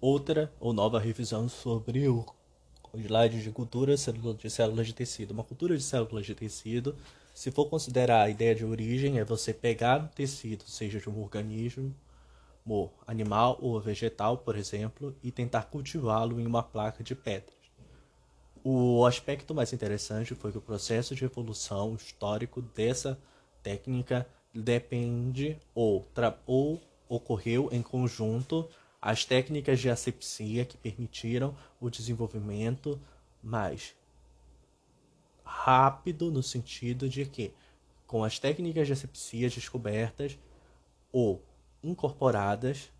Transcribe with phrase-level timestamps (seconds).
[0.00, 2.24] outra ou nova revisão sobre o,
[2.94, 5.32] slide de cultura de células de tecido.
[5.32, 6.96] Uma cultura de células de tecido,
[7.34, 11.20] se for considerar a ideia de origem, é você pegar um tecido, seja de um
[11.20, 11.94] organismo,
[13.06, 17.54] animal ou vegetal, por exemplo, e tentar cultivá-lo em uma placa de pedras.
[18.64, 23.16] O aspecto mais interessante foi que o processo de evolução histórico dessa
[23.62, 26.04] técnica depende ou,
[26.46, 28.68] ou ocorreu em conjunto
[29.06, 33.00] as técnicas de asepsia que permitiram o desenvolvimento
[33.40, 33.94] mais
[35.44, 37.52] rápido no sentido de que
[38.04, 40.36] com as técnicas de asepsia descobertas
[41.12, 41.40] ou
[41.84, 42.90] incorporadas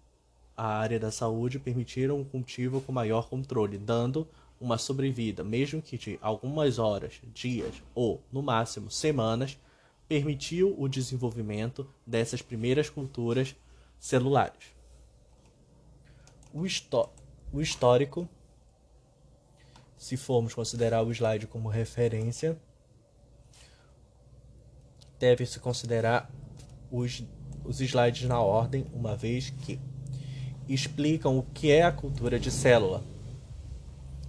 [0.57, 4.29] à área da saúde permitiram um cultivo com maior controle, dando
[4.61, 9.59] uma sobrevida, mesmo que de algumas horas, dias ou, no máximo, semanas,
[10.07, 13.57] permitiu o desenvolvimento dessas primeiras culturas
[13.99, 14.76] celulares.
[16.57, 16.63] O,
[17.53, 18.27] o histórico,
[19.99, 22.59] se formos considerar o slide como referência,
[25.19, 26.31] deve-se considerar
[26.91, 27.23] os,
[27.63, 29.79] os slides na ordem, uma vez que
[30.67, 33.05] explicam o que é a cultura de célula.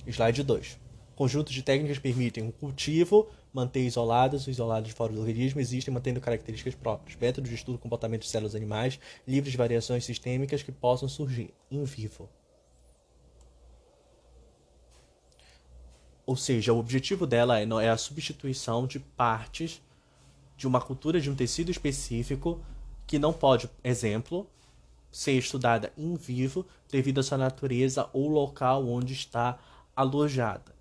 [0.05, 0.77] Slide 2.
[1.15, 6.75] Conjunto de técnicas permitem o cultivo, manter isolados, isolados fora do organismo, existem mantendo características
[6.75, 7.17] próprias.
[7.19, 11.53] Métodos de estudo do comportamento de células animais, livres de variações sistêmicas que possam surgir
[11.71, 12.29] em vivo.
[16.25, 19.81] Ou seja, o objetivo dela é, é a substituição de partes
[20.57, 22.61] de uma cultura de um tecido específico
[23.05, 24.45] que não pode, exemplo,
[25.09, 29.57] ser estudada em vivo devido à sua natureza ou local onde está
[29.95, 30.76] alojada.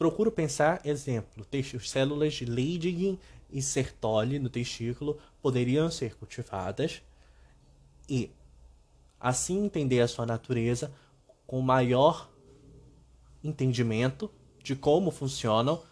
[0.00, 1.46] Procuro pensar, exemplo,
[1.82, 3.18] células de Leydig
[3.50, 7.02] e Sertoli no testículo poderiam ser cultivadas
[8.08, 8.30] e
[9.20, 10.90] assim entender a sua natureza
[11.46, 12.30] com maior
[13.44, 14.30] entendimento
[14.64, 15.82] de como funcionam,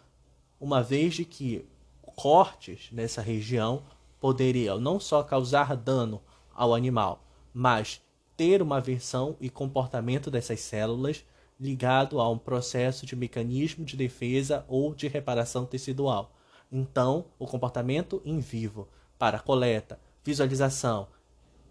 [0.59, 1.63] uma vez de que
[2.01, 3.83] cortes nessa região
[4.19, 6.19] poderiam não só causar dano
[6.51, 7.23] ao animal,
[7.53, 8.01] mas
[8.35, 11.23] ter uma versão e comportamento dessas células
[11.59, 16.31] ligado a um processo de mecanismo de defesa ou de reparação tecidual.
[16.71, 18.87] Então, o comportamento em vivo
[19.17, 21.07] para coleta, visualização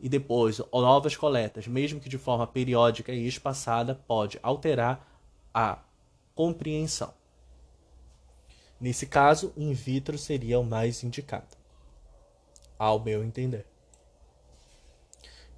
[0.01, 5.09] e depois novas coletas, mesmo que de forma periódica e espaçada, pode alterar
[5.53, 5.79] a
[6.35, 7.15] compreensão.
[8.81, 11.57] Nesse caso, in vitro seria o mais indicado,
[12.79, 13.67] ao meu entender.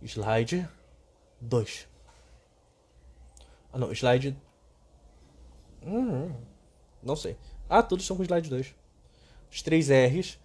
[0.02, 0.66] Slide
[1.41, 1.90] 2.
[3.72, 4.36] Ah, não, slide.
[5.84, 6.32] Hum,
[7.03, 7.36] não sei.
[7.69, 8.75] Ah, todos são com slide 2.
[9.50, 10.38] Os três R's,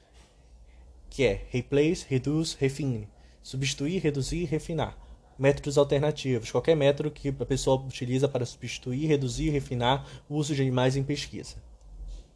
[1.09, 3.08] que é replace, reduce, refine.
[3.41, 4.97] Substituir, reduzir, refinar.
[5.38, 6.52] Métodos alternativos.
[6.52, 10.96] Qualquer método que a pessoa utiliza para substituir, reduzir e refinar o uso de animais
[10.96, 11.58] em pesquisa.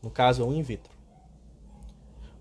[0.01, 0.91] No caso, é um in vitro.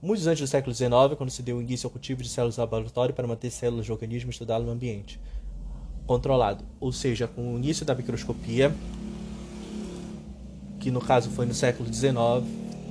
[0.00, 3.26] Muitos antes do século XIX, quando se deu início ao cultivo de células laboratório para
[3.26, 5.20] manter células de organismo estudado no ambiente
[6.08, 8.74] controlado, ou seja, com o início da microscopia,
[10.80, 12.16] que no caso foi no século XIX,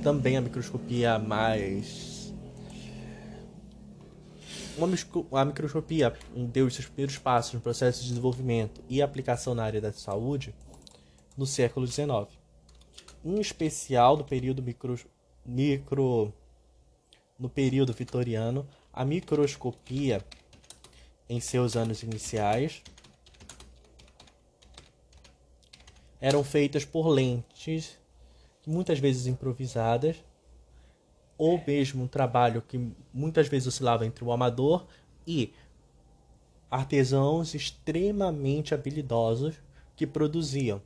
[0.04, 2.32] também a microscopia mais
[4.76, 9.80] uma, a microscopia deu seus primeiros passos no processo de desenvolvimento e aplicação na área
[9.80, 10.54] da saúde
[11.36, 12.28] no século XIX.
[13.24, 14.96] Em especial no período micro,
[15.44, 16.32] micro
[17.36, 20.24] no período vitoriano, a microscopia
[21.28, 22.80] em seus anos iniciais
[26.20, 27.98] eram feitas por lentes,
[28.66, 30.16] muitas vezes improvisadas,
[31.36, 34.86] ou mesmo um trabalho que muitas vezes oscilava entre o amador
[35.26, 35.52] e
[36.70, 39.54] artesãos extremamente habilidosos
[39.94, 40.82] que produziam,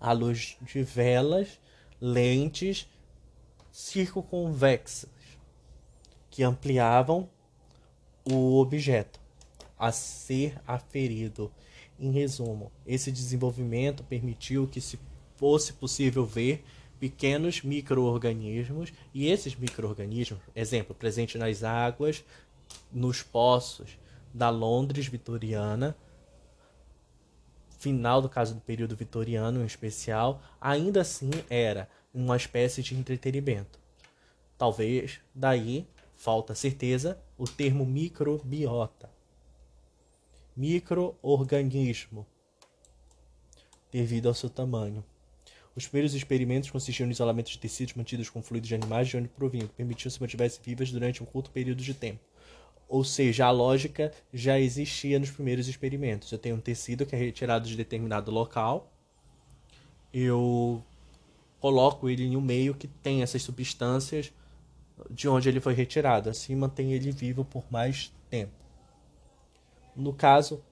[0.00, 1.60] à luz de velas,
[2.00, 2.88] lentes
[3.70, 5.10] circunconvexas
[6.30, 7.28] que ampliavam
[8.24, 9.20] o objeto
[9.78, 11.52] a ser aferido
[12.02, 14.98] em resumo, esse desenvolvimento permitiu que se
[15.36, 16.64] fosse possível ver
[16.98, 22.24] pequenos microorganismos e esses microorganismos, exemplo, presente nas águas,
[22.92, 23.96] nos poços
[24.34, 25.96] da Londres vitoriana,
[27.78, 33.78] final do caso do período vitoriano em especial, ainda assim era uma espécie de entretenimento.
[34.58, 39.08] Talvez daí falta certeza o termo microbiota
[40.56, 42.26] microorganismo
[43.90, 45.04] devido ao seu tamanho.
[45.74, 49.28] Os primeiros experimentos consistiam no isolamento de tecidos mantidos com fluidos de animais de onde
[49.28, 52.20] provinham, que permitiam se mantivessem vivas durante um curto período de tempo.
[52.88, 56.30] Ou seja, a lógica já existia nos primeiros experimentos.
[56.30, 58.92] Eu tenho um tecido que é retirado de determinado local,
[60.12, 60.84] eu
[61.58, 64.32] coloco ele em um meio que tem essas substâncias
[65.10, 66.28] de onde ele foi retirado.
[66.28, 68.61] Assim mantém ele vivo por mais tempo.
[69.94, 70.62] No caso,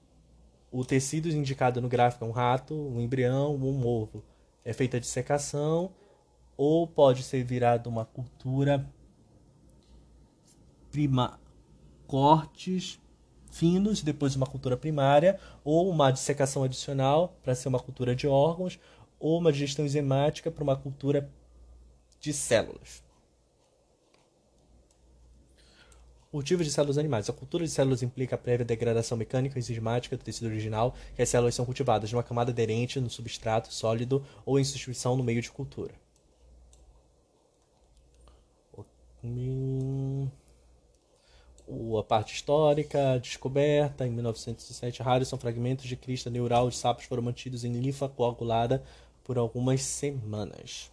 [0.71, 4.23] o tecido indicado no gráfico é um rato, um embrião, um ovo.
[4.63, 5.91] É feita de secação
[6.55, 8.87] ou pode ser virado uma cultura
[10.91, 11.39] prima
[12.05, 12.99] cortes
[13.49, 18.79] finos, depois uma cultura primária, ou uma dissecação adicional para ser uma cultura de órgãos,
[19.19, 21.29] ou uma digestão enzimática para uma cultura
[22.19, 23.03] de células.
[26.31, 27.29] Cultivo de células animais.
[27.29, 31.21] A cultura de células implica a prévia degradação mecânica e enzimática do tecido original, que
[31.21, 35.41] as células são cultivadas numa camada aderente no substrato sólido ou em substituição no meio
[35.41, 35.93] de cultura.
[41.99, 47.21] A parte histórica, descoberta, em 1907, raros são fragmentos de crista neural de sapos foram
[47.23, 48.81] mantidos em linfa coagulada
[49.23, 50.91] por algumas semanas.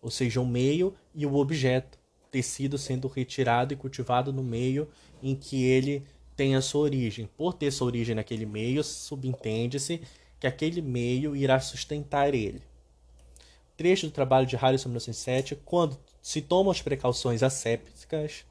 [0.00, 1.99] Ou seja, o meio e o objeto,
[2.30, 4.88] tecido sendo retirado e cultivado no meio
[5.22, 6.04] em que ele
[6.36, 7.28] tem a sua origem.
[7.36, 10.00] Por ter sua origem naquele meio, subentende-se
[10.38, 12.62] que aquele meio irá sustentar ele.
[13.76, 18.44] Trecho do trabalho de Harrison 1907, quando se tomam as precauções assépticas,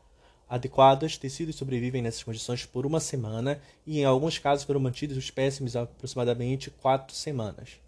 [0.49, 5.23] adequadas, tecidos sobrevivem nessas condições por uma semana e, em alguns casos, foram mantidos os
[5.23, 7.79] espécimes aproximadamente quatro semanas.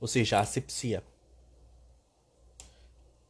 [0.00, 1.02] Ou seja, a asepsia.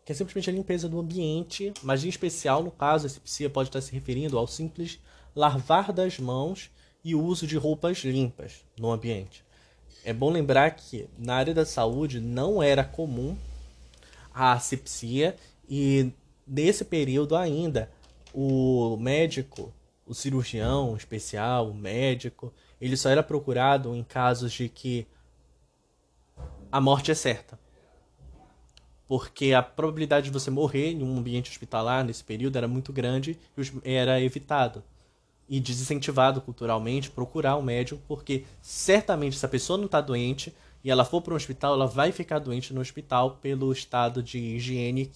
[0.07, 3.69] Que é simplesmente a limpeza do ambiente, mas em especial, no caso, a asepsia pode
[3.69, 5.01] estar se referindo ao simples
[5.35, 6.71] lavar das mãos
[7.05, 9.45] e o uso de roupas limpas no ambiente.
[10.05, 13.37] É bom lembrar que na área da saúde não era comum
[14.33, 15.37] a asepsia
[15.69, 16.13] e
[16.47, 17.91] nesse período ainda
[18.33, 19.75] o médico,
[20.07, 25.05] o cirurgião especial, o médico, ele só era procurado em casos de que
[26.71, 27.59] a morte é certa.
[29.09, 33.39] Porque a probabilidade de você morrer em um ambiente hospitalar nesse período era muito grande
[33.85, 34.83] e era evitado
[35.49, 40.91] e desincentivado culturalmente procurar um médico, porque certamente se a pessoa não está doente e
[40.91, 45.13] ela for para um hospital, ela vai ficar doente no hospital pelo estado de higiene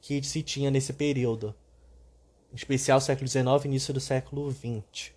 [0.00, 1.54] que se tinha nesse período
[2.52, 5.12] em especial século XIX início do século XX.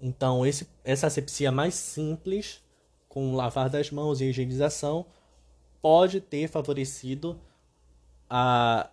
[0.00, 2.62] Então, esse, essa asepsia mais simples,
[3.08, 5.04] com lavar das mãos e higienização,
[5.80, 7.38] pode ter favorecido
[8.28, 8.90] a,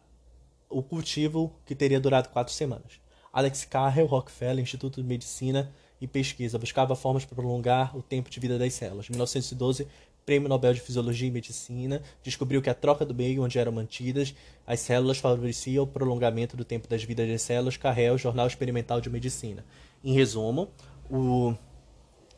[0.69, 2.99] o cultivo que teria durado quatro semanas.
[3.31, 8.39] Alex Carrel, Rockefeller, Instituto de Medicina e Pesquisa, buscava formas para prolongar o tempo de
[8.39, 9.09] vida das células.
[9.09, 9.87] Em 1912,
[10.25, 14.33] Prêmio Nobel de Fisiologia e Medicina, descobriu que a troca do meio onde eram mantidas
[14.65, 19.09] as células favorecia o prolongamento do tempo das vidas das células, Carrel, Jornal Experimental de
[19.09, 19.63] Medicina.
[20.03, 20.69] Em resumo,
[21.11, 21.53] o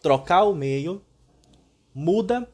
[0.02, 1.02] trocar o meio
[1.94, 2.48] muda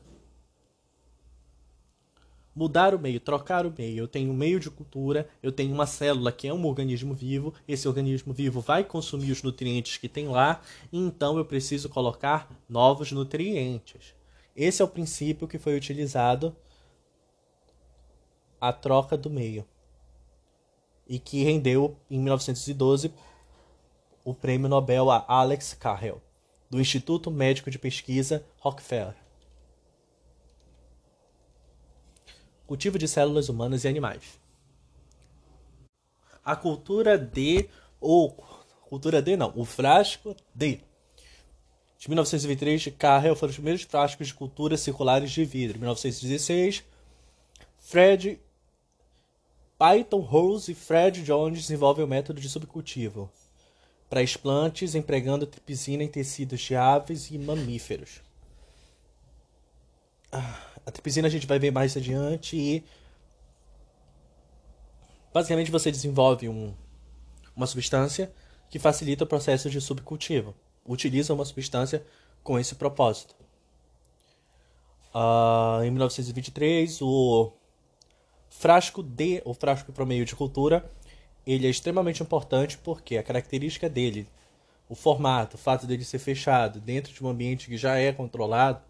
[2.56, 4.00] mudar o meio, trocar o meio.
[4.00, 7.54] Eu tenho um meio de cultura, eu tenho uma célula que é um organismo vivo,
[7.68, 10.62] esse organismo vivo vai consumir os nutrientes que tem lá,
[10.92, 14.14] então eu preciso colocar novos nutrientes.
[14.56, 16.56] Esse é o princípio que foi utilizado
[18.62, 19.66] a troca do meio
[21.08, 23.12] e que rendeu em 1912
[24.24, 26.22] o prêmio Nobel a Alex Carrel
[26.70, 29.23] do Instituto Médico de Pesquisa Rockefeller.
[32.66, 34.40] Cultivo de células humanas e animais.
[36.44, 38.32] A cultura de ou
[38.90, 40.82] cultura de não, o frasco de
[42.04, 45.78] de 1923, de Carrel foram os primeiros frascos de culturas circulares de vidro.
[45.78, 46.84] Em 1916,
[47.80, 48.42] Fred
[49.80, 53.32] Python Rose e Fred Jones desenvolvem o método de subcultivo
[54.10, 58.22] para explantes empregando tripsina em tecidos de aves e mamíferos.
[60.86, 62.84] A tripsina a gente vai ver mais adiante e
[65.34, 66.74] basicamente você desenvolve um,
[67.56, 68.32] uma substância
[68.70, 72.06] que facilita o processo de subcultivo utiliza uma substância
[72.44, 73.36] com esse propósito.
[75.14, 77.54] Uh, em 1923, o
[78.50, 80.90] frasco D, o frasco para meio de cultura,
[81.46, 84.28] ele é extremamente importante porque a característica dele,
[84.90, 88.82] o formato, o fato dele ser fechado dentro de um ambiente que já é controlado,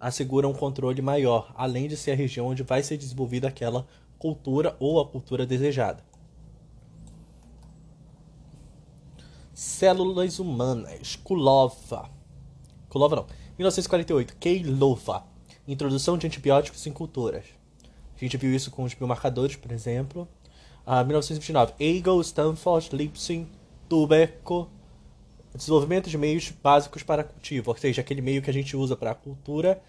[0.00, 3.86] assegura um controle maior, além de ser a região onde vai ser desenvolvida aquela
[4.18, 6.04] cultura ou a cultura desejada.
[9.54, 12.10] Células Humanas, Kulova.
[12.88, 13.26] Kulova não.
[13.58, 15.24] 1948, Keilova.
[15.66, 17.44] Introdução de antibióticos em culturas.
[18.14, 20.28] A gente viu isso com os biomarcadores, por exemplo.
[20.86, 21.72] Uh, 1929.
[21.80, 23.48] Eagle, Stanford, Lipsing,
[23.88, 24.68] Tuberco.
[25.56, 29.12] Desenvolvimento de meios básicos para cultivo, ou seja, aquele meio que a gente usa para
[29.12, 29.80] a cultura,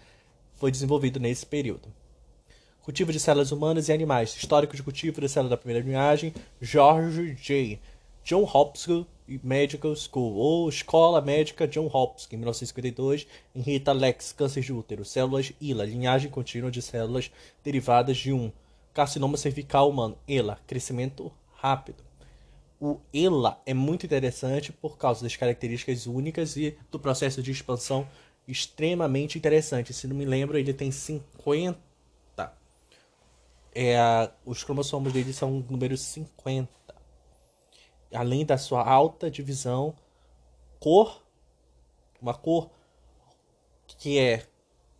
[0.56, 1.88] foi desenvolvido nesse período.
[2.82, 4.34] Cultivo de células humanas e animais.
[4.34, 6.32] Histórico de cultivo de células da primeira linhagem.
[6.60, 7.78] George J.
[8.24, 9.06] John Hopkins
[9.42, 15.04] Medical School, ou Escola Médica John Hopkins, em 1952, em Rita Lex, câncer de útero,
[15.04, 17.30] células ILA, linhagem contínua de células
[17.62, 18.50] derivadas de um
[18.94, 22.07] carcinoma cervical humano, ELA, crescimento rápido.
[22.80, 28.08] O ELA é muito interessante por causa das características únicas e do processo de expansão
[28.46, 29.92] extremamente interessante.
[29.92, 31.78] Se não me lembro, ele tem 50.
[33.74, 36.78] É, os cromossomos dele são números 50
[38.12, 39.94] além da sua alta divisão,
[40.78, 41.22] cor,
[42.20, 42.70] uma cor
[43.86, 44.46] que é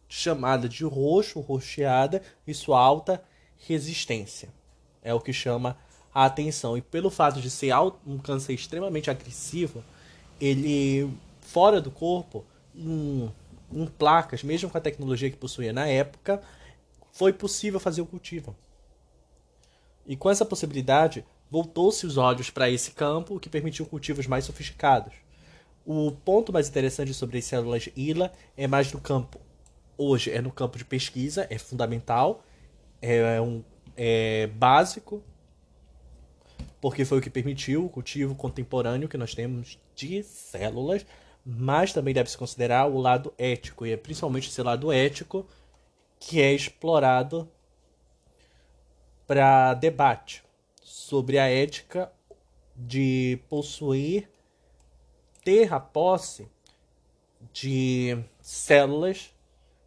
[0.09, 3.23] chamada de roxo, roxeada, e sua alta
[3.67, 4.49] resistência.
[5.03, 5.79] É o que chama
[6.15, 6.77] a atenção.
[6.77, 7.73] E pelo fato de ser
[8.07, 9.83] um câncer extremamente agressivo,
[10.41, 11.11] ele,
[11.41, 13.31] fora do corpo, em,
[13.73, 16.43] em placas, mesmo com a tecnologia que possuía na época,
[17.13, 18.55] foi possível fazer o cultivo.
[20.07, 24.45] E com essa possibilidade, voltou-se os olhos para esse campo, o que permitiu cultivos mais
[24.45, 25.13] sofisticados.
[25.85, 29.41] O ponto mais interessante sobre as células ILA é mais no campo.
[29.97, 32.45] Hoje é no campo de pesquisa, é fundamental,
[33.03, 33.63] é, um,
[33.97, 35.23] é básico,
[36.81, 41.05] porque foi o que permitiu o cultivo contemporâneo que nós temos de células,
[41.45, 45.47] mas também deve se considerar o lado ético, e é principalmente esse lado ético
[46.21, 47.49] que é explorado
[49.27, 50.43] para debate
[50.83, 52.13] sobre a ética
[52.77, 54.29] de possuir,
[55.45, 56.49] ter a posse
[57.53, 59.31] de células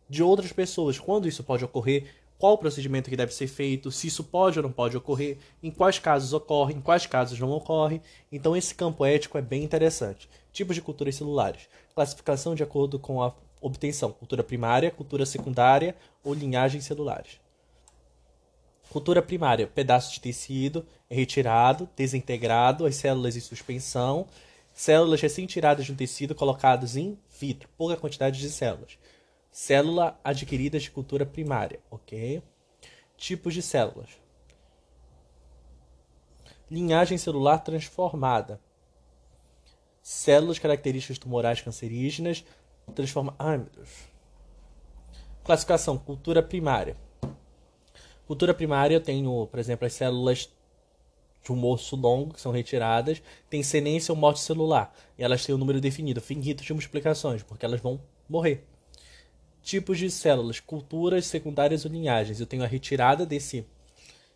[0.09, 0.99] de outras pessoas.
[0.99, 4.63] Quando isso pode ocorrer, qual o procedimento que deve ser feito, se isso pode ou
[4.63, 8.01] não pode ocorrer, em quais casos ocorre, em quais casos não ocorre.
[8.31, 10.27] Então esse campo ético é bem interessante.
[10.51, 11.69] Tipos de culturas celulares.
[11.93, 14.11] Classificação de acordo com a obtenção.
[14.11, 17.39] Cultura primária, cultura secundária ou linhagens celulares.
[18.89, 24.25] Cultura primária, pedaço de tecido é retirado, desintegrado, as células em suspensão,
[24.73, 28.97] células recém-tiradas de um tecido colocadas em vitro, pouca quantidade de células.
[29.51, 32.41] Célula adquirida de cultura primária, ok?
[33.17, 34.09] Tipos de células.
[36.69, 38.59] Linhagem celular transformada.
[40.01, 42.45] Células características tumorais cancerígenas
[42.95, 43.35] transforma.
[43.37, 43.63] Ai.
[45.43, 46.97] Classificação: cultura primária
[48.31, 50.49] Cultura primária, eu tenho, por exemplo, as células
[51.43, 54.95] de um osso longo, que são retiradas, tem senescência ou morte celular.
[55.17, 58.65] E elas têm um número definido, finito de multiplicações, porque elas vão morrer.
[59.61, 62.39] Tipos de células, culturas secundárias ou linhagens.
[62.39, 63.65] Eu tenho a retirada desse,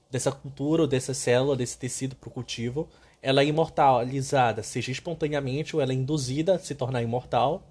[0.10, 2.88] dessa cultura ou dessa célula, desse tecido para o cultivo.
[3.22, 7.64] Ela é imortalizada, seja espontaneamente ou ela é induzida a se tornar imortal.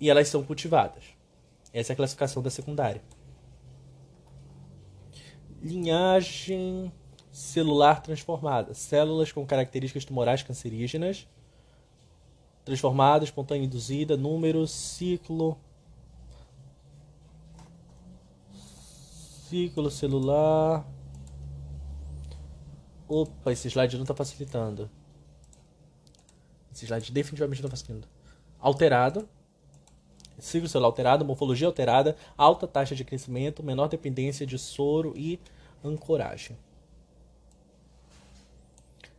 [0.00, 1.04] E elas são cultivadas.
[1.72, 3.00] Essa é a classificação da secundária
[5.62, 6.92] linhagem
[7.30, 11.26] celular transformada, células com características tumorais cancerígenas,
[12.64, 15.56] transformada, espontânea induzida, número, ciclo,
[19.52, 20.82] ciclo celular.
[23.06, 24.90] Opa, esse slide não está facilitando.
[26.74, 28.08] Esse slide definitivamente não está facilitando.
[28.58, 29.28] Alterado,
[30.38, 35.38] ciclo celular alterado, morfologia alterada, alta taxa de crescimento, menor dependência de soro e
[35.84, 36.56] ancoragem.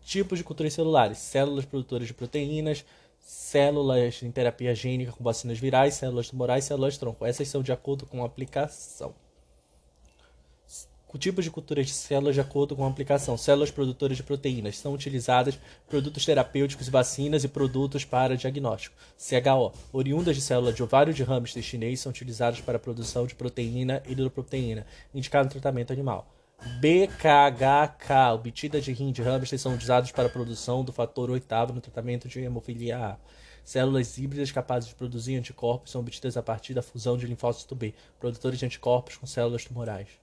[0.02, 2.84] Tipos de culturas celulares: células produtoras de proteínas,
[3.20, 7.24] células em terapia gênica com vacinas virais, células tumorais, células tronco.
[7.24, 9.14] Essas são de acordo com a aplicação
[11.18, 13.38] tipos de culturas de células de acordo com a aplicação.
[13.38, 18.96] Células produtoras de proteínas são utilizadas produtos terapêuticos, vacinas e produtos para diagnóstico.
[19.18, 23.36] CHO, oriundas de células de ovário de hamster chinês, são utilizadas para a produção de
[23.36, 26.28] proteína e hidroproteína, indicada no tratamento animal.
[26.80, 31.82] BKHK, obtida de rim de hamster, são utilizados para a produção do fator oitavo no
[31.82, 33.18] tratamento de hemofilia A.
[33.64, 37.94] Células híbridas capazes de produzir anticorpos são obtidas a partir da fusão de linfócito B,
[38.20, 40.23] produtores de anticorpos com células tumorais.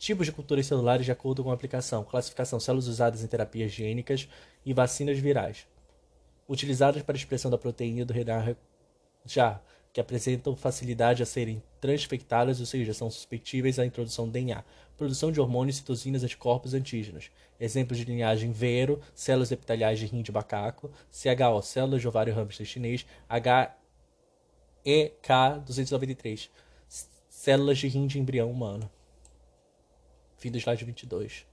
[0.00, 2.02] Tipos de culturas celulares de acordo com a aplicação.
[2.02, 4.26] Classificação: células usadas em terapias gênicas
[4.64, 5.66] e vacinas virais.
[6.48, 8.56] Utilizadas para a expressão da proteína do RNA
[9.26, 9.60] já
[9.92, 14.64] que apresentam facilidade a serem transfectadas, ou seja, são suscetíveis à introdução de DNA.
[14.96, 17.30] Produção de hormônios, citocinas, anticorpos antígenos.
[17.60, 22.64] Exemplos de linhagem Vero, células epiteliais de rim de macaco, CHO, células de ovário hamster
[22.64, 23.04] chinês,
[24.82, 26.48] HEK293,
[27.28, 28.90] células de rim de embrião humano.
[30.40, 31.44] Fim do slide 22.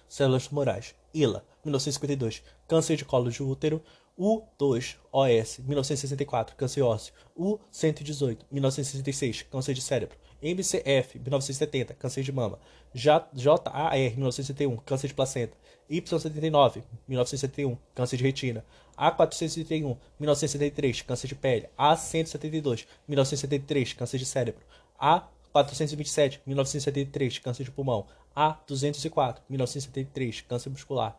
[0.07, 0.95] Células tumorais.
[1.13, 2.43] ILA, 1952.
[2.67, 3.81] Câncer de colo de útero,
[4.19, 7.13] U2OS, 1964, câncer ósseo.
[7.39, 10.17] U118, 1966, câncer de cérebro.
[10.41, 12.59] MCF, 1970, câncer de mama.
[12.93, 15.55] JAR, 1971, câncer de placenta.
[15.89, 18.65] Y79, 1971, câncer de retina.
[18.97, 21.69] A431, 1973, câncer de pele.
[21.79, 24.61] A172, 1973, câncer de cérebro.
[25.01, 28.05] A427, 1973, câncer de pulmão.
[28.35, 31.17] A204, 1973, câncer muscular.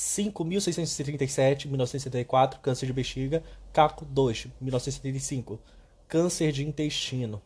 [0.00, 3.42] 5.637, 1974, câncer de bexiga.
[3.70, 5.60] Caco 2, 1975,
[6.08, 7.42] câncer de intestino.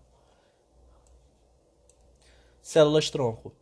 [2.64, 3.54] Células tronco.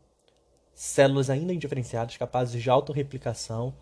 [0.73, 3.75] Células ainda indiferenciadas capazes de autorreplicação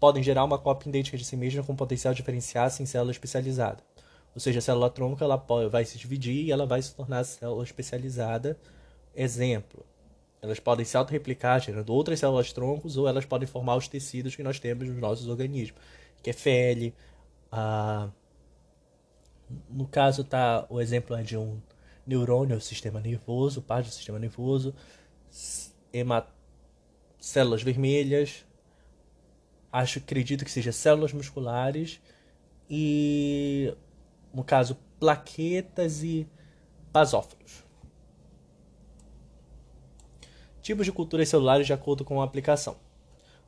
[0.00, 3.84] podem gerar uma cópia idêntica de si mesma com potencial diferenciar-se em célula especializada.
[4.34, 5.36] Ou seja, a célula tronco ela
[5.70, 8.58] vai se dividir e ela vai se tornar célula especializada.
[9.14, 9.84] Exemplo,
[10.40, 14.42] elas podem se autorreplicar gerando outras células troncos ou elas podem formar os tecidos que
[14.42, 15.80] nós temos nos nossos organismos,
[16.22, 16.94] que é fele.
[17.52, 18.08] Ah,
[19.68, 21.60] no caso, tá, o exemplo é de um
[22.06, 24.74] neurônio, o sistema nervoso, parte do sistema nervoso,
[27.18, 28.46] células vermelhas,
[29.72, 32.00] acho, acredito que seja células musculares
[32.68, 33.74] e,
[34.32, 36.26] no caso, plaquetas e
[36.92, 37.64] basófilos.
[40.62, 42.76] Tipos de culturas celulares de acordo com a aplicação.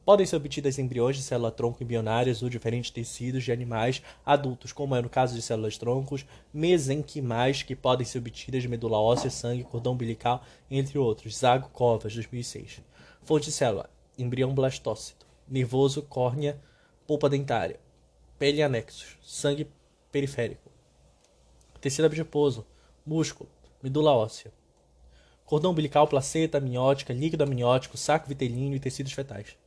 [0.04, 5.02] Podem ser obtidas embriões de célula-tronco embrionárias ou diferentes tecidos de animais adultos, como é
[5.02, 10.42] no caso de células-troncos, mesenquimais, que podem ser obtidas de medula óssea, sangue, cordão umbilical,
[10.68, 11.38] entre outros.
[11.38, 12.80] Zago Covas, 2006.
[13.22, 16.58] Fonte célula: embrião blastócito nervoso, córnea,
[17.06, 17.78] polpa dentária,
[18.38, 19.70] pele e anexos, sangue
[20.10, 20.70] periférico,
[21.80, 22.66] tecido adiposo,
[23.04, 23.50] músculo,
[23.82, 24.52] medula óssea,
[25.44, 29.58] cordão umbilical, placenta, amniótica, líquido amniótico, saco vitelíneo e tecidos fetais.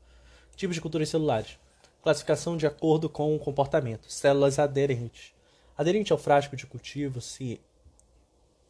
[0.55, 1.59] Tipos de culturas celulares.
[2.01, 4.11] Classificação de acordo com o comportamento.
[4.11, 5.33] Células aderentes.
[5.77, 7.59] Aderente ao frasco de cultivo se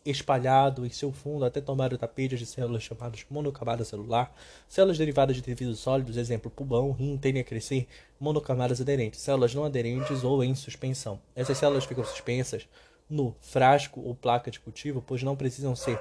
[0.06, 4.34] espalhado em seu fundo até tomar o tapete de células chamadas monocamada celular,
[4.68, 7.88] células derivadas de tecidos sólidos, exemplo, pulmão, rim, tendem a crescer,
[8.20, 11.20] monocamadas aderentes, células não aderentes ou em suspensão.
[11.36, 12.68] Essas células ficam suspensas
[13.10, 16.00] no frasco ou placa de cultivo, pois não precisam ser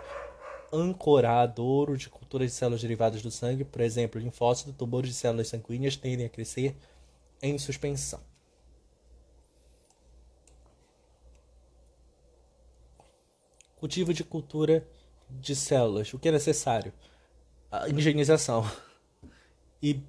[0.72, 5.96] ancoradouro de culturas de células derivadas do sangue, por exemplo, linfócito, tumores de células sanguíneas
[5.96, 6.76] tendem a crescer
[7.40, 8.20] em suspensão.
[13.84, 14.88] Cultivo de cultura
[15.28, 16.14] de células.
[16.14, 16.90] O que é necessário?
[17.70, 18.64] A higienização.
[19.82, 20.00] E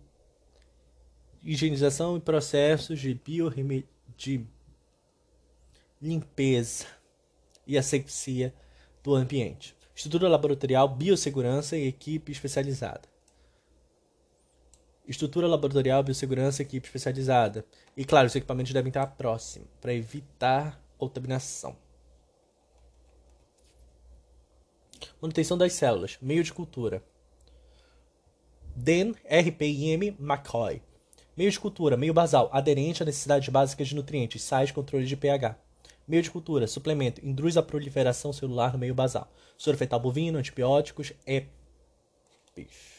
[1.44, 3.86] higienização e processos de biorreme...
[4.16, 4.48] de
[6.02, 6.86] limpeza
[7.68, 8.56] e asepsia
[9.04, 9.76] do ambiente.
[9.94, 13.10] Estrutura laboratorial, biossegurança e equipe especializada.
[15.06, 17.66] Estrutura laboratorial, biossegurança e equipe especializada.
[17.98, 21.76] E claro, os equipamentos devem estar próximos para evitar contaminação.
[25.22, 26.18] Manutenção das células.
[26.22, 27.04] Meio de cultura.
[28.76, 30.82] DEN, RPIM, McCoy.
[31.36, 35.58] Meio de cultura, meio basal, aderente a necessidades básicas de nutrientes, sais, controle de pH.
[36.08, 39.32] Meio de cultura, suplemento, induz a proliferação celular no meio basal.
[39.58, 42.95] Soro fetal bovino, antibióticos, EPIs.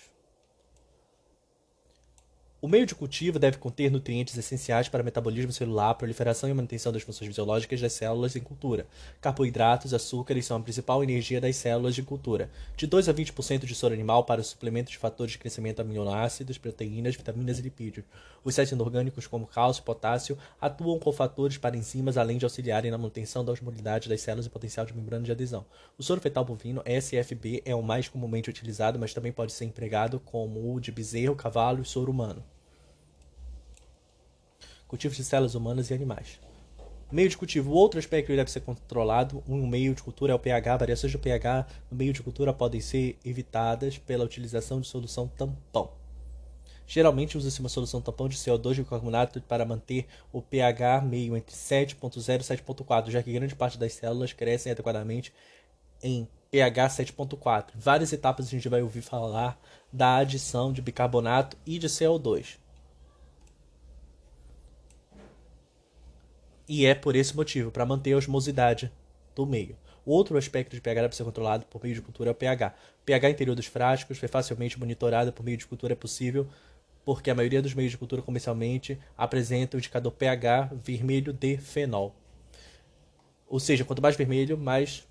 [2.66, 7.04] O meio de cultivo deve conter nutrientes essenciais para metabolismo celular, proliferação e manutenção das
[7.04, 8.88] funções fisiológicas das células em cultura.
[9.20, 12.50] Carboidratos, açúcares são a principal energia das células de cultura.
[12.76, 16.58] De 2 a 20% de soro animal para o suplemento de fatores de crescimento aminoácidos,
[16.58, 18.04] proteínas, vitaminas e lipídios.
[18.42, 22.90] Os sais inorgânicos, como cálcio e potássio, atuam como fatores para enzimas, além de auxiliarem
[22.90, 25.64] na manutenção da osmolidade das células e potencial de membrana de adesão.
[25.96, 30.18] O soro fetal bovino, SFB, é o mais comumente utilizado, mas também pode ser empregado
[30.18, 32.42] como o de bezerro, cavalo e soro humano
[34.88, 36.38] cultivos de células humanas e animais.
[37.10, 37.70] Meio de cultivo.
[37.70, 40.76] Outro aspecto que deve ser controlado um meio de cultura é o pH.
[40.76, 45.90] Variações do pH no meio de cultura podem ser evitadas pela utilização de solução tampão.
[46.86, 51.54] Geralmente usa-se uma solução tampão de CO2 de carbonato para manter o pH meio entre
[51.54, 55.32] 7.0 e 7.4, já que grande parte das células crescem adequadamente
[56.02, 57.70] em pH 7.4.
[57.74, 59.60] Várias etapas a gente vai ouvir falar
[59.92, 62.56] da adição de bicarbonato e de CO2.
[66.68, 68.90] E é por esse motivo, para manter a osmosidade
[69.34, 69.76] do meio.
[70.04, 72.74] Outro aspecto de pH deve ser controlado por meio de cultura é o pH.
[73.02, 76.46] O pH interior dos frascos foi facilmente monitorado por meio de cultura é possível,
[77.04, 82.14] porque a maioria dos meios de cultura comercialmente apresentam o indicador pH vermelho de fenol.
[83.48, 85.06] Ou seja, quanto mais vermelho, mais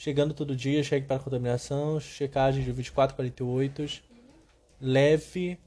[0.00, 4.00] Chegando todo dia, cheque para contaminação, checagem de 24 48,
[4.80, 5.58] leve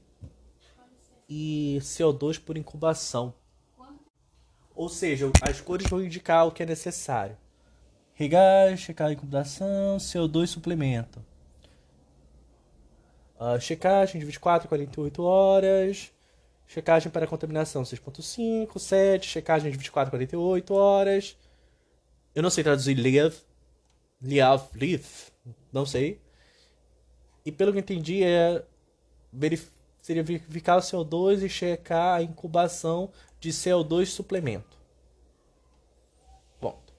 [1.28, 3.34] e CO2 por incubação.
[4.74, 7.36] Ou seja, as cores vão indicar o que é necessário.
[8.14, 11.22] Regar, checar a incubação, CO2 suplemento.
[13.38, 16.10] Uh, checagem de 24 48 horas.
[16.66, 19.28] Checagem para contaminação 6.5, 7.
[19.28, 21.36] Checagem de 24 48 horas.
[22.34, 23.51] Eu não sei traduzir live
[24.22, 24.68] Liav,
[25.72, 26.20] não sei.
[27.44, 28.64] E pelo que entendi é
[29.32, 34.76] verif seria verificar o CO2 e checar a incubação de CO2 suplemento.
[36.60, 36.92] Ponto.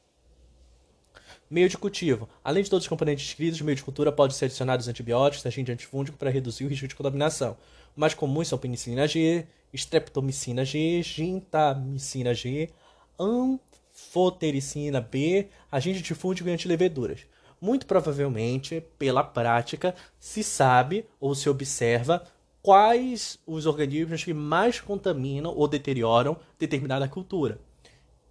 [1.50, 2.30] Meio de cultivo.
[2.42, 5.72] Além de todos os componentes descritos, no meio de cultura pode ser adicionados antibióticos, agente
[5.72, 7.58] antifúngico para reduzir o risco de contaminação.
[7.96, 12.70] O mais comuns são penicilina G, streptomicina G, gentamicina G,
[13.94, 17.22] fotericina B, agente difúndico e antileveduras.
[17.62, 22.26] Muito provavelmente, pela prática, se sabe ou se observa
[22.62, 27.60] quais os organismos que mais contaminam ou deterioram determinada cultura.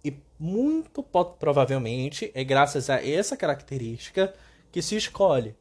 [0.05, 4.33] E muito provavelmente é graças a essa característica
[4.71, 5.55] que se escolhe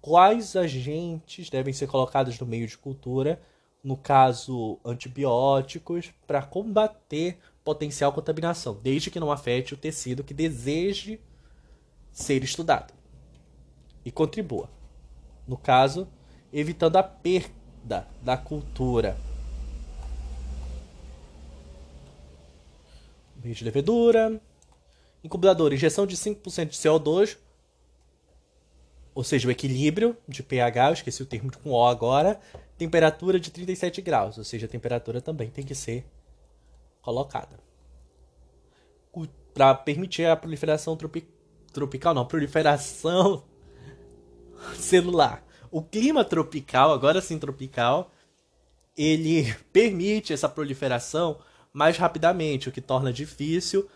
[0.00, 3.40] quais agentes devem ser colocados no meio de cultura,
[3.82, 11.20] no caso antibióticos, para combater potencial contaminação, desde que não afete o tecido que deseje
[12.12, 12.92] ser estudado
[14.04, 14.70] e contribua.
[15.46, 16.08] No caso,
[16.52, 19.16] evitando a perda da cultura.
[23.42, 24.40] Meio de levedura.
[25.22, 27.36] Incubador, injeção de 5% de CO2,
[29.14, 32.40] ou seja, o equilíbrio de pH, eu esqueci o termo com O agora,
[32.78, 36.06] temperatura de 37 graus, ou seja, a temperatura também tem que ser
[37.02, 37.58] colocada.
[39.52, 41.28] Para permitir a proliferação tropi
[41.72, 43.44] tropical, não, proliferação
[44.74, 45.44] celular.
[45.70, 48.10] O clima tropical, agora sim tropical,
[48.96, 51.38] ele permite essa proliferação
[51.72, 53.88] mais rapidamente, o que torna difícil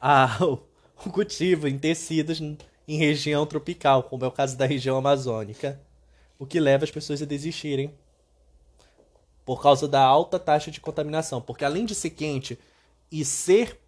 [0.00, 5.80] a, o cultivo em tecidos em região tropical, como é o caso da região amazônica,
[6.38, 7.94] o que leva as pessoas a desistirem
[9.48, 11.40] por causa da alta taxa de contaminação.
[11.40, 12.58] Porque além de ser quente
[13.10, 13.80] e ser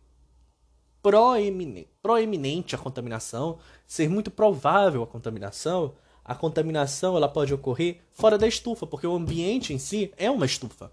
[1.02, 5.92] proeminente, proeminente a contaminação, ser muito provável a contaminação,
[6.24, 10.46] a contaminação ela pode ocorrer fora da estufa, porque o ambiente em si é uma
[10.46, 10.90] estufa.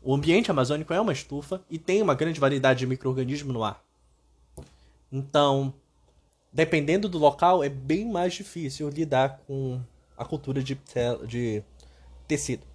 [0.00, 3.84] O ambiente amazônico é uma estufa e tem uma grande variedade de micro-organismos no ar.
[5.12, 5.74] Então,
[6.50, 9.78] dependendo do local, é bem mais difícil lidar com
[10.16, 10.78] a cultura de,
[11.28, 11.62] de
[12.26, 12.71] tecido.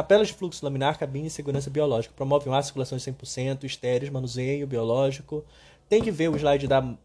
[0.00, 2.14] Capelas de fluxo laminar, cabine e segurança biológica.
[2.16, 5.44] Promove uma circulação de 100%, estéreis, manuseio biológico.
[5.90, 6.96] Tem que ver o slide da,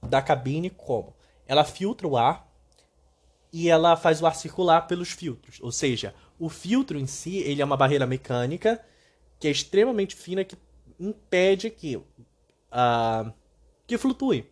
[0.00, 1.12] da cabine como.
[1.48, 2.48] Ela filtra o ar
[3.52, 5.58] e ela faz o ar circular pelos filtros.
[5.60, 8.80] Ou seja, o filtro em si ele é uma barreira mecânica
[9.40, 10.56] que é extremamente fina que
[11.00, 13.32] impede que, uh,
[13.84, 14.48] que flutue.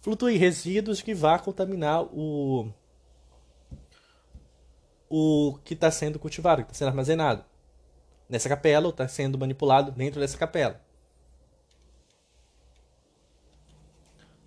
[0.00, 2.72] Flutue resíduos que vá contaminar o,
[5.08, 7.44] o que está sendo cultivado, que está sendo armazenado
[8.28, 10.80] nessa capela ou está sendo manipulado dentro dessa capela.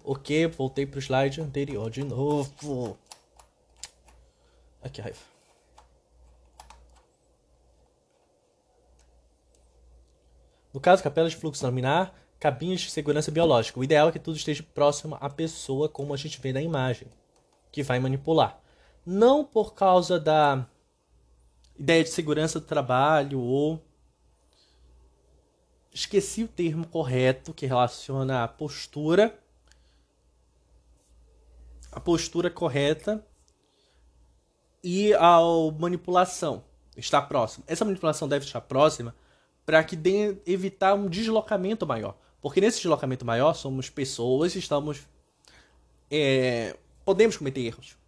[0.04, 2.98] Ok, voltei pro slide anterior de novo.
[4.82, 5.20] Aqui, raiva.
[10.74, 13.80] No caso, capelas de fluxo laminar, cabines de segurança biológica.
[13.80, 17.08] O ideal é que tudo esteja próximo à pessoa, como a gente vê na imagem,
[17.72, 18.60] que vai manipular.
[19.12, 20.68] Não por causa da
[21.76, 23.84] ideia de segurança do trabalho ou.
[25.92, 29.36] Esqueci o termo correto que relaciona a postura.
[31.92, 33.26] A postura correta
[34.84, 35.40] e a
[35.80, 36.64] manipulação.
[36.96, 37.64] Está próximo.
[37.66, 39.16] Essa manipulação deve estar próxima
[39.66, 42.16] para que dê, evitar um deslocamento maior.
[42.40, 45.08] Porque nesse deslocamento maior somos pessoas estamos.
[46.12, 47.99] É, podemos cometer erros.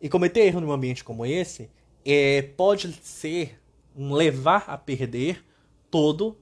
[0.00, 1.70] E cometer erro num ambiente como esse
[2.04, 3.60] é, pode ser
[3.96, 5.44] um levar a perder
[5.90, 6.36] todo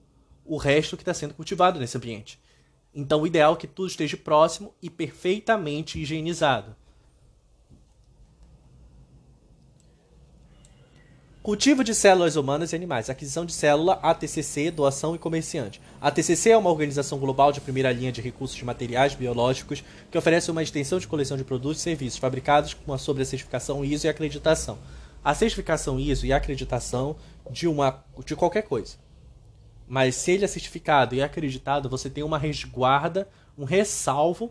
[0.45, 2.41] o resto que está sendo cultivado nesse ambiente.
[2.95, 6.77] Então, o ideal é que tudo esteja próximo e perfeitamente higienizado.
[11.45, 13.11] Cultivo de células humanas e animais.
[13.11, 15.79] Aquisição de célula, ATCC, doação e comerciante.
[16.01, 20.51] A é uma organização global de primeira linha de recursos de materiais biológicos que oferece
[20.51, 24.07] uma extensão de coleção de produtos e serviços fabricados com a sobre a certificação ISO
[24.07, 24.79] e acreditação.
[25.23, 27.15] A certificação ISO e acreditação
[27.51, 28.97] de, uma, de qualquer coisa.
[29.87, 33.29] Mas se ele é certificado e acreditado, você tem uma resguarda,
[33.59, 34.51] um ressalvo,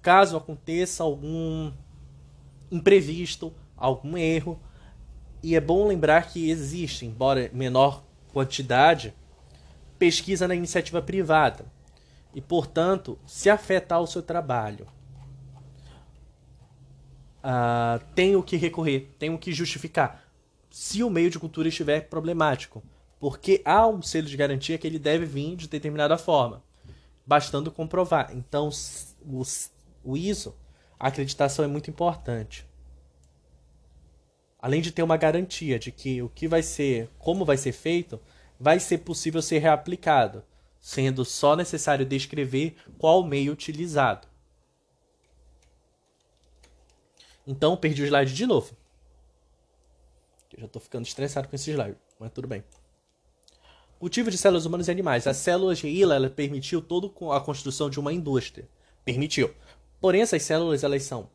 [0.00, 1.70] caso aconteça algum
[2.70, 4.58] imprevisto, algum erro,
[5.42, 9.12] e é bom lembrar que existe, embora menor quantidade,
[9.98, 11.66] pesquisa na iniciativa privada.
[12.34, 14.86] E, portanto, se afetar o seu trabalho,
[17.42, 20.24] uh, tem o que recorrer, tem o que justificar.
[20.70, 22.82] Se o meio de cultura estiver problemático.
[23.20, 26.60] Porque há um selo de garantia que ele deve vir de determinada forma,
[27.24, 28.32] bastando comprovar.
[28.34, 28.68] Então,
[30.02, 30.56] o, ISO,
[30.98, 32.66] a acreditação é muito importante
[34.62, 38.20] além de ter uma garantia de que o que vai ser, como vai ser feito,
[38.60, 40.44] vai ser possível ser reaplicado,
[40.80, 44.28] sendo só necessário descrever qual meio utilizado.
[47.44, 48.76] Então, perdi o slide de novo.
[50.52, 52.62] Eu já estou ficando estressado com esse slide, mas tudo bem.
[53.98, 55.26] Cultivo de células humanas e animais.
[55.26, 58.68] As células de ILA ela permitiu toda a construção de uma indústria.
[59.04, 59.52] Permitiu.
[60.00, 61.28] Porém, essas células elas são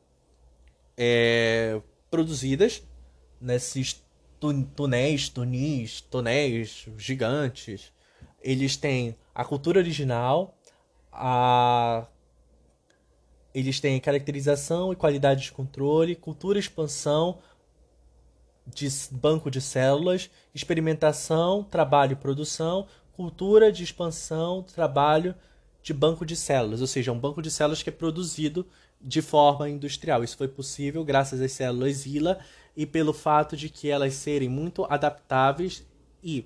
[0.95, 2.83] é, produzidas
[3.39, 4.03] nesses
[4.75, 7.91] túneis, tunis, tonéis gigantes.
[8.41, 10.55] Eles têm a cultura original,
[11.11, 12.07] a
[13.53, 17.39] eles têm caracterização e qualidade de controle, cultura e expansão
[18.67, 25.33] de banco de células, experimentação, trabalho e produção, cultura de expansão, trabalho
[25.81, 28.67] de banco de células, ou seja, um banco de células que é produzido
[29.01, 30.23] de forma industrial.
[30.23, 32.37] Isso foi possível graças às células ILA
[32.77, 35.83] e pelo fato de que elas serem muito adaptáveis
[36.23, 36.45] e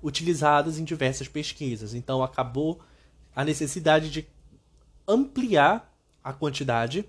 [0.00, 1.92] utilizadas em diversas pesquisas.
[1.92, 2.80] Então acabou
[3.34, 4.24] a necessidade de
[5.08, 7.04] ampliar a quantidade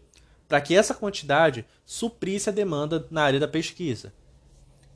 [0.48, 4.12] para que essa quantidade suprisse a demanda na área da pesquisa.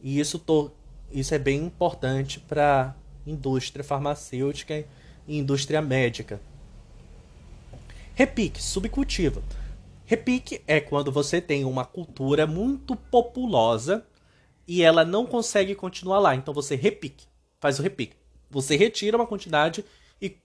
[0.02, 0.72] E isso, to
[1.12, 2.96] isso é bem importante para
[3.28, 4.84] a indústria farmacêutica
[5.28, 6.42] e indústria médica.
[8.16, 9.44] Repique, subcultivo.
[10.12, 14.06] Repique é quando você tem uma cultura muito populosa
[14.68, 16.36] e ela não consegue continuar lá.
[16.36, 17.26] Então você repique,
[17.62, 18.18] faz o repique.
[18.50, 19.86] Você retira uma quantidade
[20.22, 20.36] e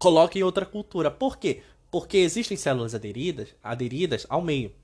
[0.00, 1.12] coloca em outra cultura.
[1.12, 1.62] Por quê?
[1.92, 4.74] Porque existem células aderidas, aderidas ao meio.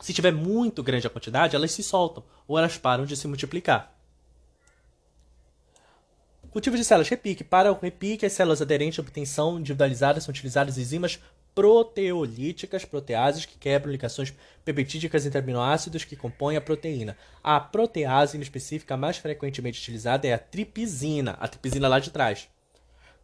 [0.00, 3.98] Se tiver muito grande a quantidade, elas se soltam ou elas param de se multiplicar.
[6.50, 7.42] Cultivo de células repique.
[7.42, 11.18] Para o repique, as células aderentes de obtenção individualizadas são utilizadas enzimas
[11.54, 17.16] proteolíticas, proteases que quebram ligações peptídicas entre aminoácidos que compõem a proteína.
[17.42, 22.48] A protease específica mais frequentemente utilizada é a tripsina, a tripsina lá de trás,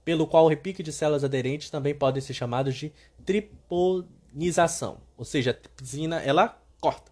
[0.05, 2.93] pelo qual o repique de células aderentes também podem ser chamados de
[3.25, 7.11] triponização, ou seja, a tripsina ela corta.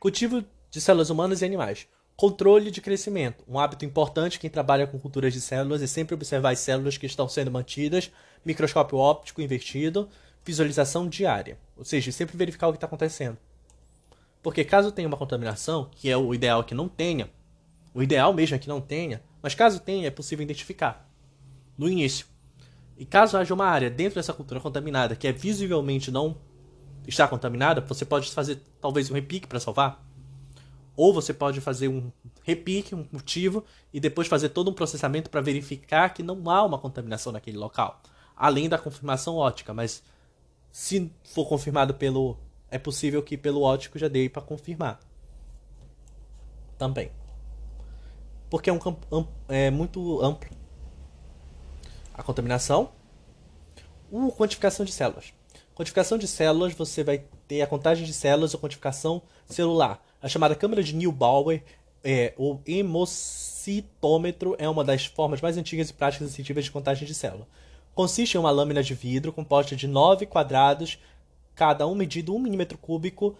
[0.00, 1.88] Cultivo de células humanas e animais.
[2.20, 3.44] Controle de crescimento.
[3.46, 7.06] Um hábito importante quem trabalha com culturas de células é sempre observar as células que
[7.06, 8.10] estão sendo mantidas,
[8.44, 10.08] microscópio óptico invertido,
[10.44, 11.56] visualização diária.
[11.76, 13.38] Ou seja, sempre verificar o que está acontecendo.
[14.42, 17.30] Porque caso tenha uma contaminação, que é o ideal que não tenha,
[17.94, 21.08] o ideal mesmo é que não tenha, mas caso tenha, é possível identificar
[21.78, 22.26] no início.
[22.96, 26.36] E caso haja uma área dentro dessa cultura contaminada que é visivelmente não
[27.06, 30.07] está contaminada, você pode fazer talvez um repique para salvar
[30.98, 32.10] Ou você pode fazer um
[32.42, 36.76] repique, um cultivo, e depois fazer todo um processamento para verificar que não há uma
[36.76, 38.02] contaminação naquele local.
[38.36, 40.02] Além da confirmação ótica, mas
[40.72, 42.36] se for confirmado pelo.
[42.68, 44.98] É possível que pelo ótico já dê para confirmar.
[46.76, 47.12] Também.
[48.50, 50.50] Porque é um campo é muito amplo.
[52.12, 52.90] A contaminação.
[54.10, 55.32] Uh, quantificação de células.
[55.76, 60.02] Quantificação de células, você vai ter a contagem de células ou quantificação celular.
[60.20, 61.62] A chamada câmara de Neubauer,
[62.02, 67.14] é, o hemocitômetro, é uma das formas mais antigas e práticas científicas de contagem de
[67.14, 67.46] célula.
[67.94, 70.98] Consiste em uma lâmina de vidro composta de nove quadrados,
[71.54, 73.36] cada um medido um milímetro cúbico,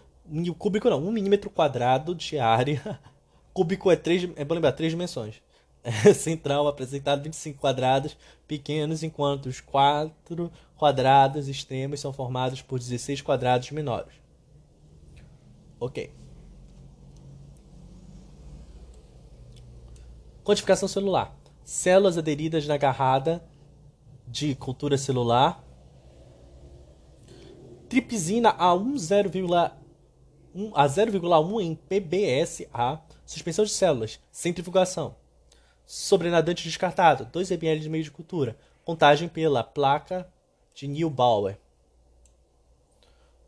[0.57, 2.99] cúbico não, um milímetro quadrado de área.
[3.53, 5.41] cúbico é três, é bom lembrar, três dimensões.
[6.15, 13.71] central apresentado 25 quadrados pequenos, enquanto os quatro quadrados extremos são formados por 16 quadrados
[13.71, 14.13] menores.
[15.79, 16.11] Ok.
[20.49, 21.37] Quantificação celular.
[21.63, 23.47] Células aderidas na agarrada
[24.27, 25.63] de cultura celular.
[27.87, 32.99] Tripsina a 1,0,1 a 0,1 em PBSA.
[33.27, 34.19] Suspensão de células.
[34.31, 35.15] Centrifugação
[35.85, 38.57] sobrenadante descartado, 2 ml de meio de cultura.
[38.83, 40.27] Contagem pela placa
[40.73, 41.59] de Neubauer.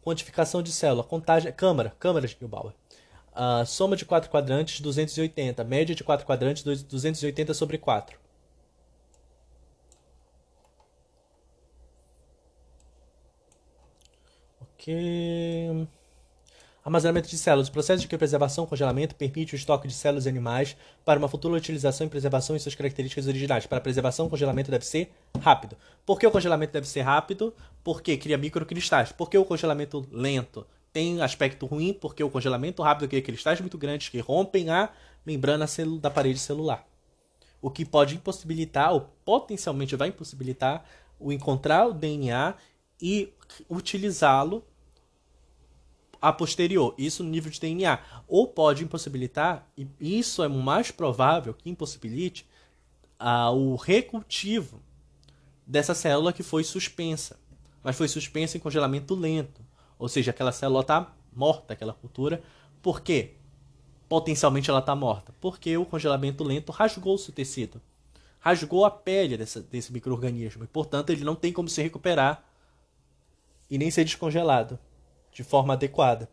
[0.03, 2.75] Quantificação de célula, contagem, câmara, câmara de Neubauer.
[3.33, 5.63] Uh, soma de 4 quadrantes, 280.
[5.63, 8.19] Média de 4 quadrantes, 280 sobre 4.
[14.81, 15.87] Ok.
[16.83, 17.67] Armazenamento de células.
[17.67, 22.07] O processo de criopreservação congelamento permite o estoque de células animais para uma futura utilização
[22.07, 23.67] e preservação em suas características originais.
[23.67, 25.77] Para a preservação, o congelamento deve ser rápido.
[26.03, 27.53] Por que o congelamento deve ser rápido?
[27.83, 29.11] Porque cria microcristais.
[29.11, 30.65] Por que o congelamento lento?
[30.93, 34.89] Tem aspecto ruim, porque o congelamento rápido cria cristais muito grandes que rompem a
[35.25, 35.65] membrana
[35.99, 36.85] da parede celular.
[37.61, 40.83] O que pode impossibilitar, ou potencialmente vai impossibilitar,
[41.19, 42.55] o encontrar o DNA
[43.01, 43.31] e
[43.69, 44.65] utilizá-lo
[46.21, 47.99] a posterior, isso no nível de DNA.
[48.27, 52.45] Ou pode impossibilitar, e isso é mais provável que impossibilite,
[53.19, 54.81] uh, o recultivo
[55.65, 57.39] dessa célula que foi suspensa.
[57.83, 59.65] Mas foi suspensa em congelamento lento.
[60.01, 62.41] Ou seja, aquela célula está morta, aquela cultura.
[62.81, 63.35] Por quê?
[64.09, 65.31] Potencialmente ela está morta.
[65.39, 67.79] Porque o congelamento lento rasgou o seu tecido.
[68.39, 70.63] Rasgou a pele dessa, desse microorganismo.
[70.63, 72.43] E, portanto, ele não tem como se recuperar
[73.69, 74.79] e nem ser descongelado
[75.31, 76.27] de forma adequada.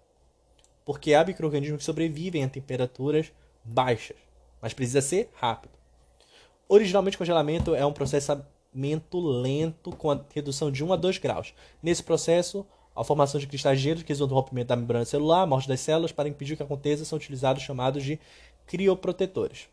[0.83, 3.31] Porque há micro-organismos que sobrevivem a temperaturas
[3.62, 4.16] baixas,
[4.62, 5.72] mas precisa ser rápido.
[6.66, 11.52] Originalmente, congelamento é um processamento lento com a redução de 1 a 2 graus.
[11.83, 12.66] Nesse processo,
[12.98, 15.68] a formação de cristais de gelo que resultam do rompimento da membrana celular, a morte
[15.68, 18.18] das células, para impedir que aconteça, são utilizados chamados de
[18.66, 19.68] crioprotetores.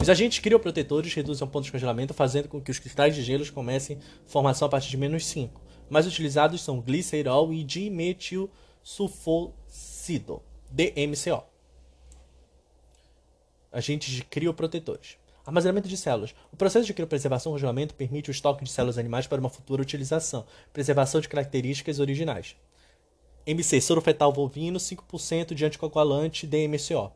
[0.00, 3.50] Os agentes crioprotetores reduzem o ponto de congelamento, fazendo com que os cristais de gelo
[3.52, 11.42] comecem formação a partir de menos 5 mais utilizados são glicerol e dimetilsulfocido, DMCO.
[13.72, 15.18] Agentes de crioprotetores.
[15.44, 16.34] Armazenamento de células.
[16.52, 19.82] O processo de criopreservação e congelamento permite o estoque de células animais para uma futura
[19.82, 20.46] utilização.
[20.72, 22.56] Preservação de características originais.
[23.46, 27.12] MC, soro fetal bovino, 5% de anticoagulante DMCO.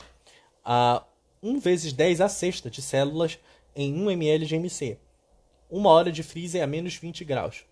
[0.64, 1.04] A
[1.42, 3.38] 1 vezes 10 a sexta de células
[3.76, 4.98] em 1 ml de MC.
[5.70, 7.64] Uma hora de freezer a menos 20 graus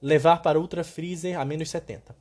[0.00, 2.16] levar para ultra freezer a menos 70.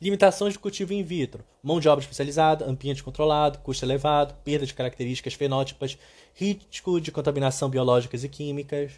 [0.00, 4.72] Limitações de cultivo in vitro: mão de obra especializada, ambiente controlado, custo elevado, perda de
[4.72, 5.98] características fenótipas,
[6.32, 8.92] risco de contaminação biológicas e químicas.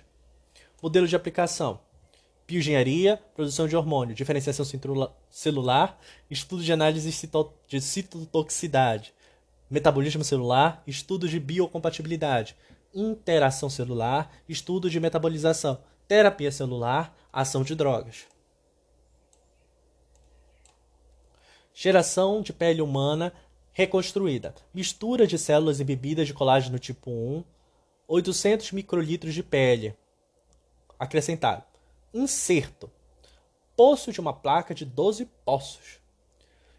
[0.81, 1.81] Modelo de aplicação:
[2.47, 4.65] bioengenharia, produção de hormônio, diferenciação
[5.29, 5.99] celular,
[6.31, 7.29] estudo de análise
[7.67, 9.13] de citotoxicidade,
[9.69, 12.55] metabolismo celular, estudo de biocompatibilidade,
[12.95, 15.81] interação celular, estudo de metabolização.
[16.07, 18.32] Terapia celular, ação de drogas.
[21.75, 23.33] Geração de pele humana
[23.73, 24.55] reconstruída.
[24.75, 27.43] Mistura de células embebidas de colágeno tipo 1.
[28.07, 29.95] 800 microlitros de pele.
[30.99, 31.65] Acrescentado.
[32.13, 32.91] Inserto.
[33.75, 35.99] Poço de uma placa de 12 poços.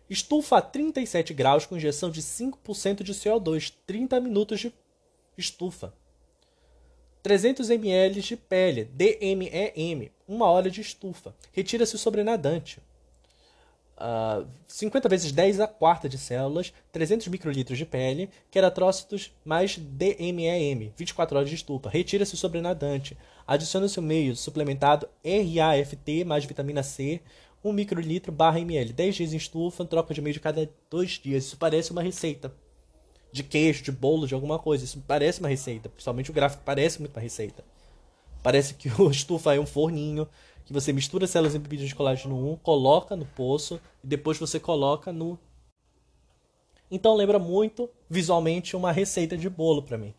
[0.09, 3.73] Estufa a 37 graus com injeção de 5% de CO2.
[3.87, 4.73] 30 minutos de
[5.35, 5.93] estufa.
[7.23, 11.33] 300 ml de pele, DMEM, uma hora de estufa.
[11.53, 12.81] Retira-se o sobrenadante.
[13.95, 20.91] Uh, 50 vezes 10 a quarta de células, 300 microlitros de pele, queratrócitos mais DMEM,
[20.97, 21.89] 24 horas de estufa.
[21.89, 23.17] Retira-se o sobrenadante.
[23.45, 27.21] Adiciona-se o meio suplementado RAFT mais vitamina C,
[27.63, 28.91] 1 microlitro barra ml.
[28.91, 31.45] 10 dias em estufa, troca de meio de cada 2 dias.
[31.45, 32.53] Isso parece uma receita.
[33.31, 34.83] De queijo, de bolo, de alguma coisa.
[34.83, 35.89] Isso parece uma receita.
[35.89, 37.63] Principalmente o gráfico parece muito uma receita.
[38.41, 40.27] Parece que o estufa é um forninho
[40.65, 45.11] que você mistura células embebidas de colágeno 1, coloca no poço e depois você coloca
[45.11, 45.37] no.
[46.89, 50.13] Então lembra muito visualmente uma receita de bolo para mim.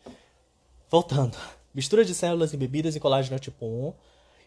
[0.89, 1.37] Voltando.
[1.73, 3.93] Mistura de células embebidas em colágeno tipo 1,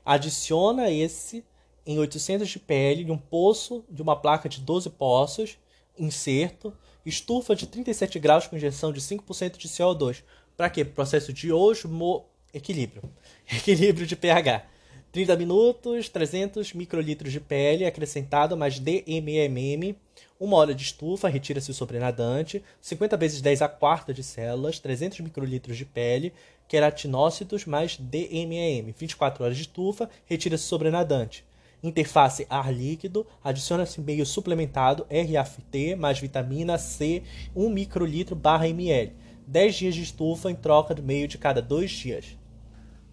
[0.05, 1.45] adiciona esse
[1.85, 5.59] em 800 de pele de um poço de uma placa de 12 poços,
[5.99, 6.73] inserto,
[7.05, 10.23] estufa de 37 graus com injeção de 5% de CO2.
[10.57, 10.85] Para quê?
[10.85, 13.03] Processo de osmo equilíbrio.
[13.51, 14.67] Equilíbrio de pH.
[15.11, 19.97] 30 minutos, 300 microlitros de pele acrescentado mais DMMM,
[20.39, 25.21] uma hora de estufa, retira-se o sobrenadante, 50 vezes 10 a quarta de células, 300
[25.21, 26.33] microlitros de pele,
[26.69, 31.49] queratinócitos mais DMM, 24 horas de estufa, retira-se o sobrenadante
[31.83, 37.23] interface ar líquido, adiciona-se meio suplementado RAFT mais vitamina C
[37.55, 39.13] 1 microlitro barra ml.
[39.47, 42.37] 10 dias de estufa em troca do meio de cada 2 dias.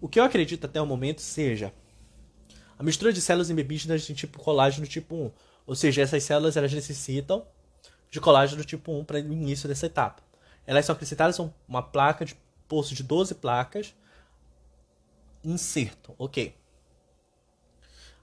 [0.00, 1.72] O que eu acredito até o momento seja
[2.78, 5.32] a mistura de células embebidas de tipo colágeno tipo 1.
[5.66, 7.46] Ou seja, essas células elas necessitam
[8.10, 10.22] de colágeno tipo 1 para o início dessa etapa.
[10.66, 12.36] Elas são acrescentadas a uma placa de
[12.68, 13.94] poço de 12 placas
[15.44, 16.54] inserto, ok.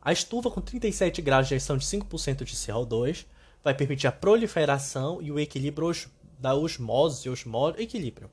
[0.02, 3.26] A estufa com 37 graus de injeção de 5% de CO2
[3.64, 5.90] vai permitir a proliferação e o equilíbrio
[6.38, 8.30] da osmose, osmose, equilíbrio.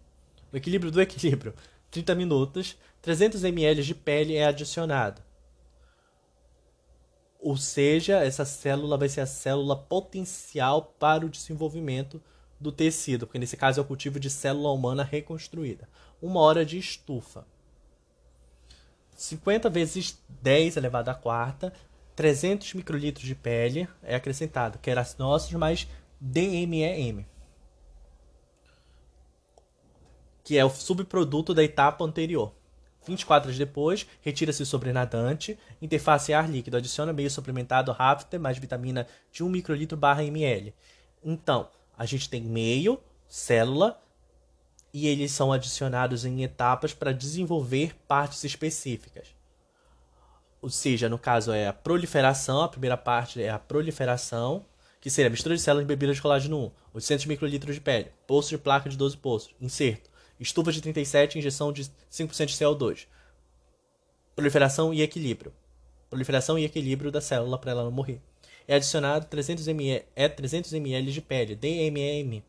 [0.53, 1.55] O equilíbrio do equilíbrio.
[1.93, 5.23] 30 minutos, 300 ml de pele é adicionado.
[7.41, 12.23] Ou seja, essa célula vai ser a célula potencial para o desenvolvimento
[12.61, 15.89] do tecido, porque nesse caso é o cultivo de célula humana reconstruída.
[16.21, 17.47] Uma hora de estufa.
[19.17, 21.73] 50 vezes 10 elevado à quarta,
[22.15, 25.89] 300 microlitros de pele é acrescentado, que era nossos mais
[26.21, 27.25] DMEM,
[30.45, 32.53] que é o subproduto da etapa anterior.
[33.11, 39.07] 24 horas depois, retira-se o sobrenadante, interface ar líquido, adiciona meio suplementado Rafter mais vitamina
[39.31, 40.75] de 1 microlitro barra ml.
[41.23, 42.99] Então, a gente tem meio,
[43.29, 44.01] célula,
[44.93, 49.29] e eles são adicionados em etapas para desenvolver partes específicas.
[50.63, 54.65] Ou seja, no caso é a proliferação, a primeira parte é a proliferação,
[55.01, 58.51] que seria a mistura de células bebidas de colágeno 1, 800 microlitros de pele, poço
[58.51, 60.11] de placa de 12 poços, inserto,
[60.43, 63.07] estufa de 37, injeção de 5% de CO2.
[64.35, 65.53] Proliferação e equilíbrio.
[66.09, 68.21] Proliferação e equilíbrio da célula para ela não morrer.
[68.67, 72.43] É adicionado 300 ml, é 300 ml de pele, DMM,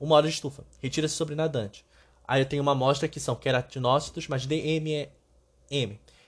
[0.00, 0.64] uma hora de estufa.
[0.82, 1.84] Retira-se sobre nadante.
[2.26, 5.08] Aí eu tenho uma amostra que são queratinócitos mais DMM.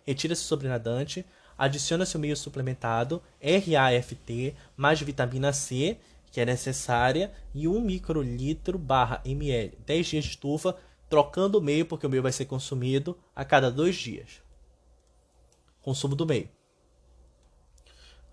[0.05, 1.25] Retira-se sobre nadante.
[1.59, 5.97] Adiciona-se o meio suplementado RAFT mais vitamina C,
[6.37, 9.75] que é necessária, e 1 microlitro barra ml.
[9.87, 10.77] 10 dias de estufa,
[11.09, 14.43] trocando o meio, porque o meio vai ser consumido a cada dois dias.
[15.81, 16.51] Consumo do meio.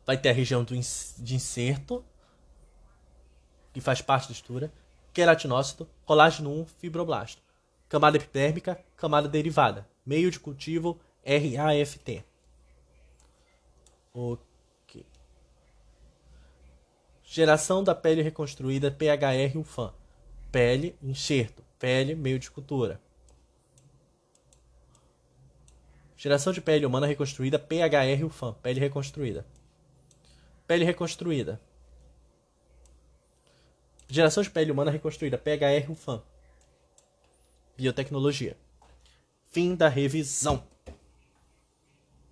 [0.05, 2.03] Vai ter a região do de inserto,
[3.71, 4.73] que faz parte da estrutura
[5.13, 7.41] queratinócito, colágeno 1, fibroblasto.
[7.87, 9.87] Camada epidérmica, camada derivada.
[10.05, 12.25] Meio de cultivo, RAFT.
[14.13, 14.52] Ok.
[17.35, 19.91] Geração da pele reconstruída, PHR UFAM.
[20.51, 21.63] Pele, enxerto.
[21.79, 23.01] Pele, meio de cultura.
[26.15, 28.53] Geração de pele humana reconstruída, PHR UFAM.
[28.61, 29.47] Pele reconstruída.
[30.67, 31.59] Pele reconstruída.
[34.07, 36.21] Geração de pele humana reconstruída, PHR UFAM.
[37.75, 38.55] Biotecnologia.
[39.49, 40.67] Fim da revisão.